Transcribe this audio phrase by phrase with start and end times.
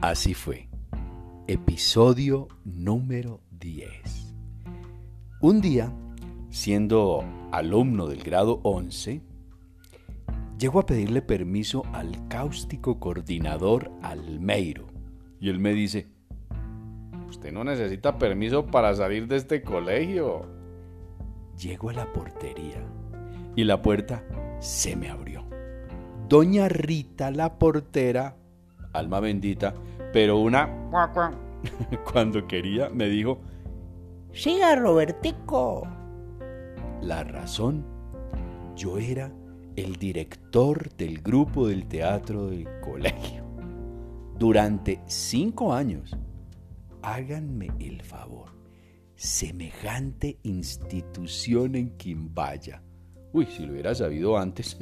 [0.00, 0.68] Así fue.
[1.46, 4.34] Episodio número 10.
[5.40, 5.90] Un día,
[6.50, 9.22] siendo alumno del grado 11,
[10.58, 14.86] llego a pedirle permiso al cáustico coordinador Almeiro.
[15.40, 16.08] Y él me dice,
[17.30, 20.46] usted no necesita permiso para salir de este colegio.
[21.58, 22.84] Llego a la portería
[23.56, 24.22] y la puerta
[24.60, 25.46] se me abrió.
[26.28, 28.36] Doña Rita, la portera,
[28.96, 29.74] alma bendita,
[30.16, 30.66] pero una
[32.10, 33.38] cuando quería me dijo,
[34.32, 35.86] siga Robertico.
[37.02, 37.84] La razón,
[38.74, 39.30] yo era
[39.76, 43.44] el director del grupo del teatro del colegio.
[44.38, 46.16] Durante cinco años,
[47.02, 48.52] háganme el favor,
[49.16, 52.82] semejante institución en Quimbaya.
[53.34, 54.78] Uy, si lo hubiera sabido antes.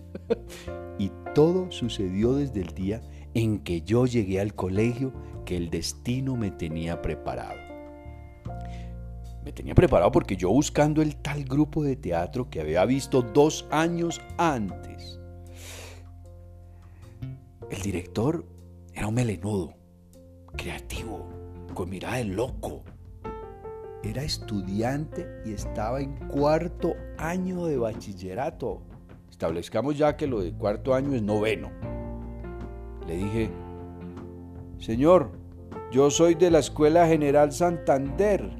[1.00, 3.02] y todo sucedió desde el día
[3.34, 5.12] en que yo llegué al colegio
[5.44, 7.58] que el destino me tenía preparado.
[9.44, 13.66] Me tenía preparado porque yo buscando el tal grupo de teatro que había visto dos
[13.70, 15.20] años antes.
[17.70, 18.46] El director
[18.94, 19.74] era un melenudo,
[20.56, 21.28] creativo,
[21.74, 22.84] con mirada de loco.
[24.02, 28.82] Era estudiante y estaba en cuarto año de bachillerato.
[29.30, 31.93] Establezcamos ya que lo de cuarto año es noveno.
[33.06, 33.50] Le dije,
[34.78, 35.30] Señor,
[35.92, 38.50] yo soy de la Escuela General Santander.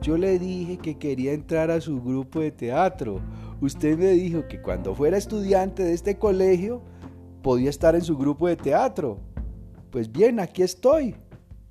[0.00, 3.20] Yo le dije que quería entrar a su grupo de teatro.
[3.60, 6.82] Usted me dijo que cuando fuera estudiante de este colegio
[7.42, 9.20] podía estar en su grupo de teatro.
[9.90, 11.14] Pues bien, aquí estoy.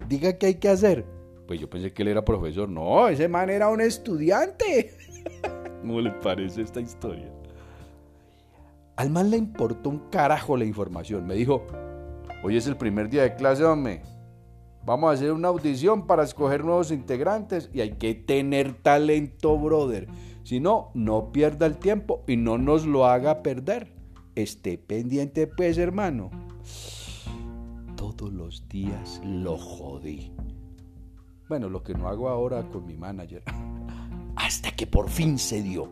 [0.08, 1.06] Diga qué hay que hacer.
[1.48, 2.70] Pues yo pensé que él era profesor.
[2.70, 4.94] No, ese man era un estudiante.
[5.82, 7.33] ¿Cómo le parece esta historia?
[9.04, 11.28] Al le importó un carajo la información.
[11.28, 11.68] Me dijo,
[12.42, 14.02] hoy es el primer día de clase, hombre.
[14.86, 20.08] Vamos a hacer una audición para escoger nuevos integrantes y hay que tener talento, brother.
[20.44, 23.91] Si no, no pierda el tiempo y no nos lo haga perder.
[24.36, 26.31] Esté pendiente, pues, hermano.
[27.97, 30.31] Todos los días lo jodí.
[31.50, 33.44] Bueno, lo que no hago ahora con mi manager.
[34.38, 35.91] Hasta que por fin se dio.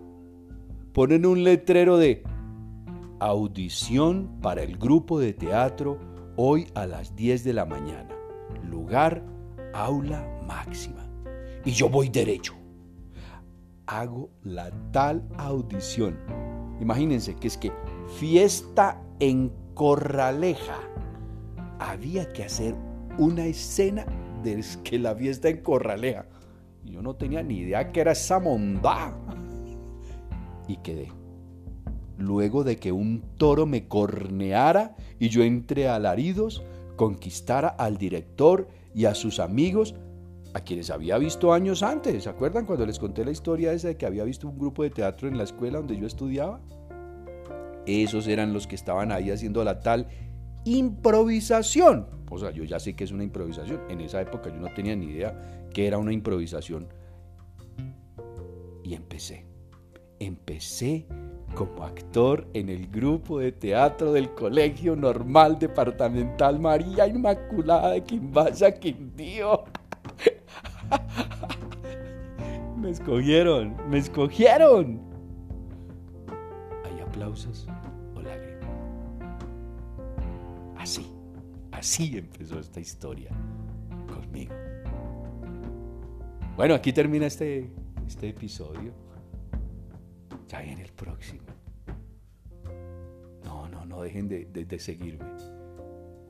[0.94, 2.24] Ponen un letrero de
[3.22, 6.00] Audición para el grupo de teatro
[6.38, 8.10] hoy a las 10 de la mañana.
[8.68, 9.24] Lugar,
[9.76, 11.08] aula máxima.
[11.64, 12.56] Y yo voy derecho.
[13.86, 16.18] Hago la tal audición.
[16.80, 17.72] Imagínense que es que
[18.18, 20.80] fiesta en Corraleja.
[21.78, 22.74] Había que hacer
[23.20, 24.04] una escena
[24.42, 26.26] de que la fiesta en Corraleja.
[26.86, 29.16] Yo no tenía ni idea que era esa mondá.
[30.68, 31.21] Y quedé
[32.22, 36.64] luego de que un toro me corneara y yo entre alaridos
[36.96, 39.96] conquistara al director y a sus amigos,
[40.54, 42.24] a quienes había visto años antes.
[42.24, 44.90] ¿Se acuerdan cuando les conté la historia esa de que había visto un grupo de
[44.90, 46.62] teatro en la escuela donde yo estudiaba?
[47.86, 50.08] Esos eran los que estaban ahí haciendo la tal
[50.66, 52.08] improvisación.
[52.30, 53.82] O sea, yo ya sé que es una improvisación.
[53.90, 56.88] En esa época yo no tenía ni idea que era una improvisación.
[58.84, 59.46] Y empecé.
[60.20, 61.08] Empecé
[61.56, 68.72] como actor en el grupo de teatro del Colegio Normal Departamental María Inmaculada de Quimbaya,
[68.72, 69.64] Quindío.
[72.78, 75.02] me escogieron, me escogieron.
[76.86, 77.68] ¿Hay aplausos
[78.16, 78.70] o lágrimas?
[80.78, 81.12] Así,
[81.72, 83.32] así empezó esta historia
[84.14, 84.54] conmigo.
[86.56, 87.72] Bueno, aquí termina este,
[88.08, 89.11] este episodio.
[90.52, 91.46] Ya el próximo.
[93.46, 95.32] No, no, no dejen de, de seguirme.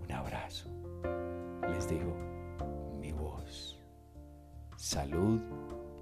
[0.04, 0.70] Un abrazo.
[1.68, 2.16] Les digo
[3.00, 3.80] mi voz.
[4.78, 5.42] Salud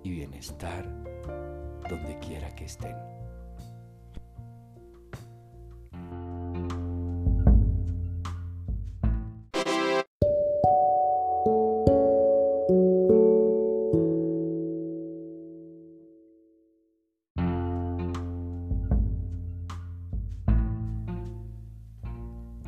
[0.04, 0.86] y bienestar
[1.90, 2.98] donde quiera que estén.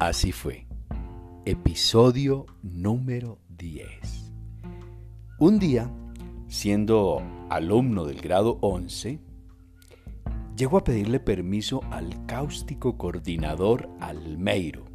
[0.02, 0.66] Así fue.
[1.46, 4.32] Episodio número 10.
[5.38, 5.92] Un día,
[6.48, 7.22] siendo
[7.52, 9.20] alumno del grado 11,
[10.58, 14.86] llego a pedirle permiso al cáustico coordinador Almeiro.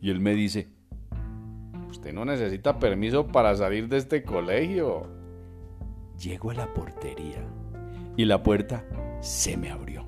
[0.00, 0.70] Y él me dice,
[1.90, 5.06] usted no necesita permiso para salir de este colegio.
[6.18, 7.46] Llego a la portería
[8.16, 8.86] y la puerta
[9.20, 10.06] se me abrió.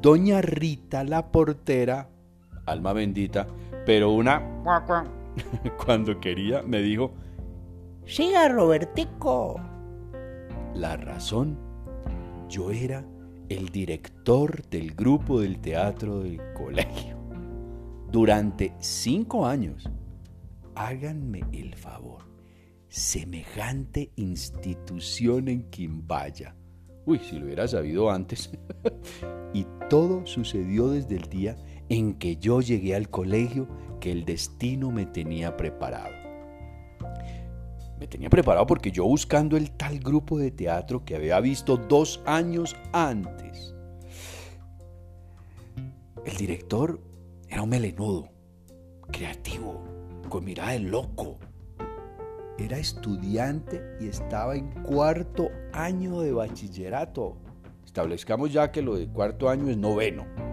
[0.00, 2.08] Doña Rita, la portera,
[2.64, 3.46] alma bendita,
[3.86, 4.42] pero una
[5.86, 7.14] cuando quería, me dijo,
[8.04, 9.60] Siga Robertico.
[10.74, 11.56] La razón,
[12.48, 13.06] yo era
[13.48, 17.16] el director del grupo del teatro del colegio.
[18.10, 19.88] Durante cinco años,
[20.74, 22.24] háganme el favor,
[22.88, 26.56] semejante institución en Quimbaya.
[27.06, 28.50] Uy, si lo hubiera sabido antes.
[29.54, 31.56] y todo sucedió desde el día
[31.88, 33.68] en que yo llegué al colegio
[34.00, 36.14] que el destino me tenía preparado.
[37.98, 42.22] Me tenía preparado porque yo buscando el tal grupo de teatro que había visto dos
[42.26, 43.74] años antes.
[46.24, 47.00] El director
[47.48, 48.28] era un melenudo,
[49.10, 49.82] creativo,
[50.28, 51.38] con mirada de loco.
[52.58, 57.38] Era estudiante y estaba en cuarto año de bachillerato.
[57.84, 60.45] Establezcamos ya que lo de cuarto año es noveno.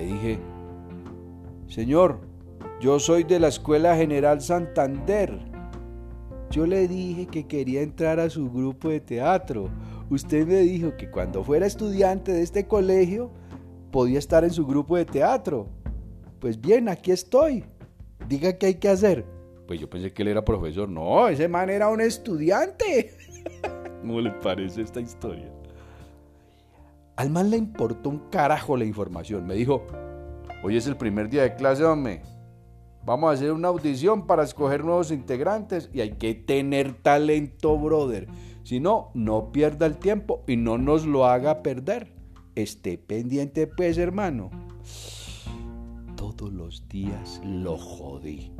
[0.00, 0.38] Le dije,
[1.68, 2.20] Señor,
[2.80, 5.38] yo soy de la Escuela General Santander.
[6.50, 9.68] Yo le dije que quería entrar a su grupo de teatro.
[10.08, 13.30] Usted me dijo que cuando fuera estudiante de este colegio
[13.90, 15.68] podía estar en su grupo de teatro.
[16.38, 17.66] Pues bien, aquí estoy.
[18.26, 19.26] Diga qué hay que hacer.
[19.66, 20.88] Pues yo pensé que él era profesor.
[20.88, 23.12] No, ese man era un estudiante.
[24.00, 25.59] ¿Cómo le parece esta historia?
[27.20, 29.46] Al man le importó un carajo la información.
[29.46, 29.86] Me dijo,
[30.62, 32.22] hoy es el primer día de clase, hombre.
[33.04, 38.26] Vamos a hacer una audición para escoger nuevos integrantes y hay que tener talento, brother.
[38.62, 42.10] Si no, no pierda el tiempo y no nos lo haga perder.
[42.54, 44.48] Esté pendiente, pues, hermano.
[46.16, 48.50] Todos los días lo jodí.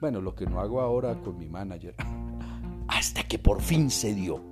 [0.00, 1.96] Bueno, lo que no hago ahora con mi manager.
[2.88, 4.42] Hasta que por fin se dio.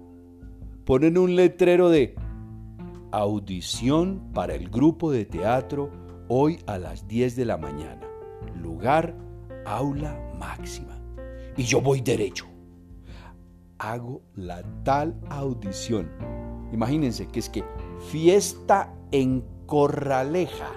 [0.85, 2.15] Ponen un letrero de
[3.13, 5.91] audición para el grupo de teatro
[6.29, 8.11] hoy a las 10 de la mañana
[8.61, 9.15] lugar,
[9.65, 10.99] aula máxima.
[11.57, 12.47] Y yo voy derecho.
[13.79, 16.11] Hago la tal audición.
[16.73, 17.65] Imagínense que es que
[18.11, 20.71] fiesta en Corraleja.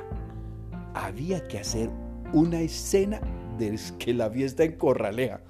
[0.93, 1.89] Había que hacer
[2.33, 3.19] una escena
[3.57, 5.41] de que la fiesta en Corraleja.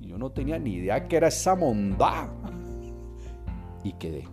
[0.00, 2.30] Yo no tenía ni idea que era esa mondá.
[3.82, 4.26] Y quedé.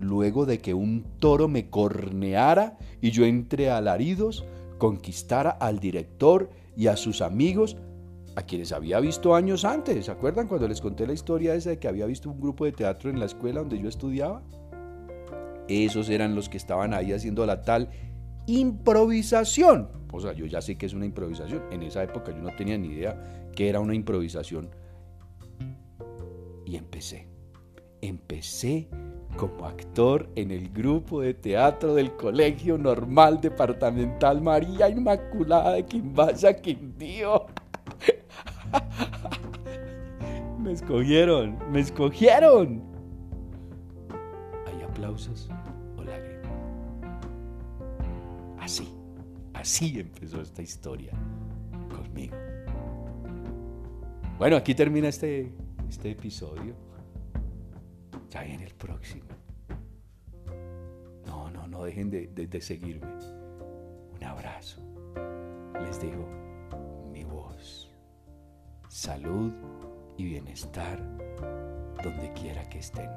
[0.00, 4.44] Luego de que un toro me corneara y yo entre alaridos,
[4.78, 7.76] conquistara al director y a sus amigos,
[8.34, 10.06] a quienes había visto años antes.
[10.06, 12.72] ¿Se acuerdan cuando les conté la historia esa de que había visto un grupo de
[12.72, 14.42] teatro en la escuela donde yo estudiaba?
[15.68, 17.90] Esos eran los que estaban ahí haciendo la tal
[18.46, 19.88] improvisación.
[20.12, 21.62] O sea, yo ya sé que es una improvisación.
[21.70, 24.70] En esa época yo no tenía ni idea que era una improvisación.
[26.64, 27.28] Y empecé.
[28.00, 28.88] Empecé
[29.36, 36.60] como actor en el grupo de teatro del Colegio Normal Departamental María Inmaculada de Quimbaya,
[36.60, 37.46] Quindío.
[40.58, 42.82] me escogieron, me escogieron.
[44.66, 45.48] ¿Hay aplausos
[45.96, 46.50] o lágrimas?
[48.58, 48.88] Así,
[49.54, 51.12] así empezó esta historia
[51.88, 52.36] conmigo.
[54.38, 55.52] Bueno, aquí termina este,
[55.88, 56.89] este episodio.
[58.30, 59.28] Ya viene el próximo.
[61.26, 63.08] No, no, no dejen de, de seguirme.
[64.14, 64.80] Un abrazo.
[65.80, 66.26] Les digo
[67.12, 67.90] mi voz.
[68.88, 69.52] Salud
[70.16, 70.98] y bienestar
[72.02, 73.10] donde quiera que estén.